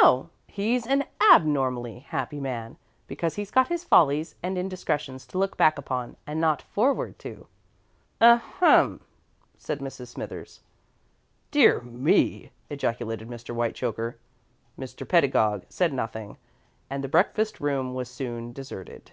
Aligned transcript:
"No. 0.00 0.30
He's 0.46 0.86
an 0.86 1.04
_ab_normally 1.20 2.04
happy 2.04 2.40
man, 2.40 2.78
because 3.06 3.34
he's 3.34 3.50
got 3.50 3.68
his 3.68 3.84
follies 3.84 4.34
and 4.42 4.56
indiscretions 4.56 5.26
to 5.26 5.38
look 5.38 5.58
back 5.58 5.76
upon 5.76 6.16
and 6.26 6.40
not 6.40 6.62
forward 6.62 7.18
to." 7.18 7.46
"Ahem!" 8.22 9.02
said 9.58 9.80
Mrs. 9.80 10.06
Smithers. 10.06 10.62
"Dear 11.50 11.82
me!" 11.82 12.52
ejaculated 12.70 13.28
Mr. 13.28 13.54
Whitechoker. 13.54 14.16
Mr. 14.78 15.06
Pedagog 15.06 15.66
said 15.68 15.92
nothing, 15.92 16.38
and 16.88 17.04
the 17.04 17.08
breakfast 17.08 17.60
room 17.60 17.92
was 17.92 18.08
soon 18.10 18.54
deserted. 18.54 19.10